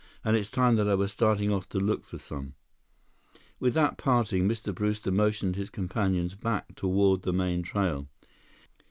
And 0.23 0.35
it's 0.35 0.49
time 0.49 0.77
that 0.77 0.89
I 0.89 0.95
was 0.95 1.11
starting 1.11 1.51
off 1.51 1.69
to 1.69 1.79
look 1.79 2.05
for 2.05 2.17
some." 2.17 2.55
With 3.59 3.75
that 3.75 3.99
parting, 3.99 4.47
Mr. 4.49 4.73
Brewster 4.73 5.11
motioned 5.11 5.55
his 5.55 5.69
companions 5.69 6.33
back 6.33 6.73
toward 6.73 7.21
the 7.21 7.31
main 7.31 7.61
trail. 7.61 8.07